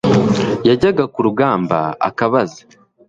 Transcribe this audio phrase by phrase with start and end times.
[0.67, 2.61] Yajyaga ku rugamba akabaza